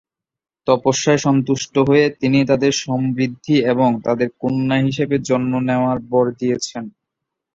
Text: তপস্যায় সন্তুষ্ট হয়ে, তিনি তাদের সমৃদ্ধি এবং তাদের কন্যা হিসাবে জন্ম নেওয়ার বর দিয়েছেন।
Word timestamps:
তপস্যায় 0.67 1.19
সন্তুষ্ট 1.19 1.73
হয়ে, 1.87 2.05
তিনি 2.19 2.39
তাদের 2.45 2.71
সমৃদ্ধি 2.83 3.55
এবং 3.71 3.89
তাদের 4.05 4.29
কন্যা 4.41 4.77
হিসাবে 4.87 5.15
জন্ম 5.29 5.53
নেওয়ার 5.67 5.97
বর 6.09 6.25
দিয়েছেন। 6.39 6.83